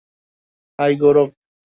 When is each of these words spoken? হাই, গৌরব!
হাই, 0.79 0.93
গৌরব! 1.01 1.29